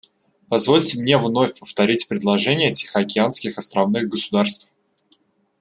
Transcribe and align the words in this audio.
Позвольте 0.49 0.97
мне 0.99 1.19
вновь 1.19 1.59
повторить 1.59 2.07
предложения 2.09 2.71
тихоокеанских 2.71 3.59
островных 3.59 4.09
государств. 4.09 4.73